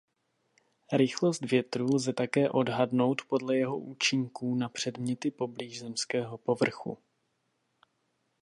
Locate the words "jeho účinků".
3.57-4.55